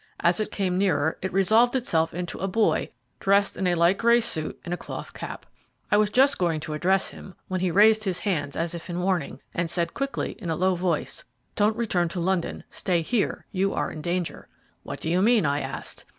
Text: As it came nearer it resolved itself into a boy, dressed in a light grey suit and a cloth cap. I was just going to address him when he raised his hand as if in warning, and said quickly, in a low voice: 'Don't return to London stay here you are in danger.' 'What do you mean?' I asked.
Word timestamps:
As 0.19 0.39
it 0.39 0.49
came 0.51 0.79
nearer 0.79 1.19
it 1.21 1.31
resolved 1.31 1.75
itself 1.75 2.11
into 2.11 2.39
a 2.39 2.47
boy, 2.47 2.89
dressed 3.19 3.55
in 3.55 3.67
a 3.67 3.75
light 3.75 3.99
grey 3.99 4.19
suit 4.19 4.59
and 4.65 4.73
a 4.73 4.75
cloth 4.77 5.13
cap. 5.13 5.45
I 5.91 5.97
was 5.97 6.09
just 6.09 6.39
going 6.39 6.59
to 6.61 6.73
address 6.73 7.09
him 7.09 7.35
when 7.49 7.59
he 7.59 7.69
raised 7.69 8.03
his 8.05 8.17
hand 8.17 8.57
as 8.57 8.73
if 8.73 8.89
in 8.89 8.99
warning, 9.01 9.41
and 9.53 9.69
said 9.69 9.93
quickly, 9.93 10.31
in 10.39 10.49
a 10.49 10.55
low 10.55 10.73
voice: 10.73 11.23
'Don't 11.55 11.77
return 11.77 12.09
to 12.09 12.19
London 12.19 12.63
stay 12.71 13.03
here 13.03 13.45
you 13.51 13.75
are 13.75 13.91
in 13.91 14.01
danger.' 14.01 14.47
'What 14.81 14.99
do 15.01 15.07
you 15.07 15.21
mean?' 15.21 15.45
I 15.45 15.59
asked. 15.61 16.05